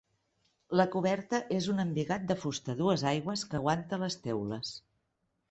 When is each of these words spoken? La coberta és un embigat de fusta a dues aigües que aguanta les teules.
La 0.79 0.85
coberta 0.95 1.39
és 1.57 1.67
un 1.73 1.83
embigat 1.83 2.25
de 2.31 2.39
fusta 2.45 2.75
a 2.75 2.81
dues 2.81 3.05
aigües 3.13 3.45
que 3.53 3.61
aguanta 3.61 4.03
les 4.07 4.19
teules. 4.27 4.75